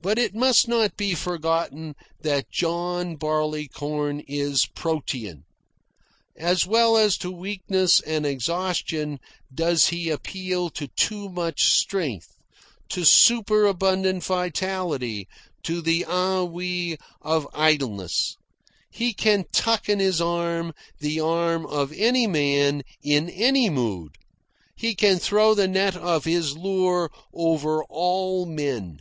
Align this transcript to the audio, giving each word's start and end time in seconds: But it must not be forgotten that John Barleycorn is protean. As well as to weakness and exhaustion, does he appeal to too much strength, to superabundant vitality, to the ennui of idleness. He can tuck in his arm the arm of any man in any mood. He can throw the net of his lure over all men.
But 0.00 0.16
it 0.16 0.32
must 0.32 0.68
not 0.68 0.96
be 0.96 1.12
forgotten 1.16 1.96
that 2.20 2.52
John 2.52 3.16
Barleycorn 3.16 4.20
is 4.28 4.64
protean. 4.64 5.42
As 6.36 6.64
well 6.64 6.96
as 6.96 7.18
to 7.18 7.32
weakness 7.32 8.00
and 8.02 8.24
exhaustion, 8.24 9.18
does 9.52 9.88
he 9.88 10.08
appeal 10.08 10.70
to 10.70 10.86
too 10.86 11.28
much 11.28 11.64
strength, 11.66 12.28
to 12.90 13.04
superabundant 13.04 14.22
vitality, 14.22 15.26
to 15.64 15.80
the 15.80 16.04
ennui 16.08 16.96
of 17.20 17.48
idleness. 17.52 18.36
He 18.92 19.12
can 19.12 19.46
tuck 19.50 19.88
in 19.88 19.98
his 19.98 20.20
arm 20.20 20.74
the 21.00 21.18
arm 21.18 21.66
of 21.66 21.92
any 21.92 22.28
man 22.28 22.84
in 23.02 23.28
any 23.28 23.68
mood. 23.68 24.14
He 24.76 24.94
can 24.94 25.18
throw 25.18 25.54
the 25.54 25.66
net 25.66 25.96
of 25.96 26.24
his 26.24 26.56
lure 26.56 27.10
over 27.34 27.82
all 27.82 28.46
men. 28.46 29.00